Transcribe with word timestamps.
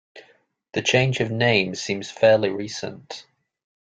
The 0.73 0.81
change 0.81 1.19
of 1.19 1.29
name 1.29 1.75
seems 1.75 2.09
fairly 2.09 2.49
recent. 2.49 3.27